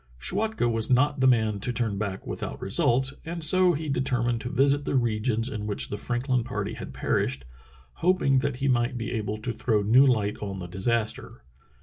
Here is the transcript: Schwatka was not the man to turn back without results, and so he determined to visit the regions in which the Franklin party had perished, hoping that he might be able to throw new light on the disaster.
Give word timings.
Schwatka 0.17 0.67
was 0.67 0.89
not 0.89 1.19
the 1.19 1.27
man 1.27 1.59
to 1.59 1.71
turn 1.71 1.99
back 1.99 2.25
without 2.25 2.59
results, 2.59 3.13
and 3.23 3.43
so 3.43 3.73
he 3.73 3.87
determined 3.87 4.41
to 4.41 4.49
visit 4.49 4.83
the 4.83 4.95
regions 4.95 5.47
in 5.47 5.67
which 5.67 5.89
the 5.89 5.95
Franklin 5.95 6.43
party 6.43 6.73
had 6.73 6.91
perished, 6.91 7.45
hoping 8.01 8.39
that 8.39 8.55
he 8.55 8.67
might 8.67 8.97
be 8.97 9.11
able 9.11 9.37
to 9.37 9.53
throw 9.53 9.83
new 9.83 10.07
light 10.07 10.37
on 10.41 10.57
the 10.57 10.65
disaster. 10.65 11.43